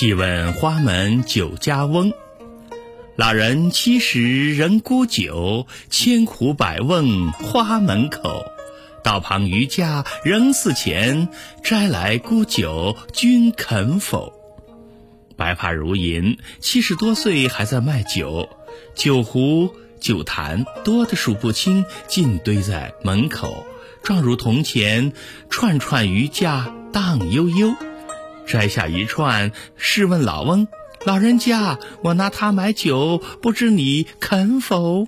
[0.00, 2.14] 细问花门酒家翁，
[3.16, 8.46] 老人七十仍沽酒，千壶百问花门口。
[9.04, 11.28] 道旁渔家仍似前，
[11.62, 14.32] 摘来沽酒君肯否？
[15.36, 18.48] 白发如银，七十多岁还在卖酒，
[18.94, 23.66] 酒壶酒坛多得数不清，尽堆在门口，
[24.02, 25.12] 状如铜钱，
[25.50, 27.74] 串串鱼架荡悠悠。
[28.50, 30.66] 摘下一串，试问老翁
[31.06, 35.06] ：“老人家，我拿它买酒，不知你肯否？”